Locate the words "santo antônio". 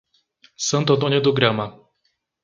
0.57-1.21